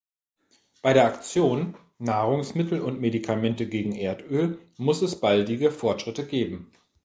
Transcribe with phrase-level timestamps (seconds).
[0.81, 6.71] Bei der Aktion "Nahrungsmittel und Medikamente gegen Erdöl" muss es baldige Fortschritte geben.